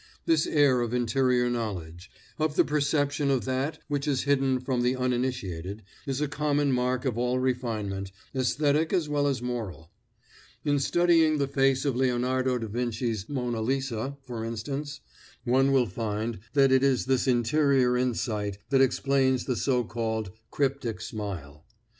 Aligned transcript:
This 0.25 0.47
air 0.47 0.81
of 0.81 0.95
interior 0.95 1.47
knowledge, 1.47 2.09
of 2.39 2.55
the 2.55 2.65
perception 2.65 3.29
of 3.29 3.45
that 3.45 3.77
which 3.87 4.07
is 4.07 4.23
hidden 4.23 4.59
from 4.59 4.81
the 4.81 4.95
uninitiated, 4.95 5.83
is 6.07 6.19
a 6.19 6.27
common 6.27 6.71
mark 6.71 7.05
of 7.05 7.19
all 7.19 7.37
refinement, 7.37 8.11
aesthetic 8.35 8.91
as 8.93 9.07
well 9.07 9.27
as 9.27 9.43
moral. 9.43 9.91
In 10.65 10.79
studying 10.79 11.37
the 11.37 11.45
face 11.47 11.85
of 11.85 11.95
Leonardo 11.95 12.57
da 12.57 12.65
Vinci's 12.67 13.29
'Mona 13.29 13.61
Lisa,' 13.61 14.17
for 14.23 14.43
instance, 14.43 15.01
one 15.43 15.71
will 15.71 15.85
find 15.85 16.39
that 16.53 16.71
it 16.71 16.81
is 16.83 17.05
this 17.05 17.27
interior 17.27 17.95
insight 17.95 18.57
that 18.71 18.81
explains 18.81 19.45
the 19.45 19.55
so 19.55 19.83
called 19.83 20.31
"cryptic 20.49 20.99
smile." 20.99 21.63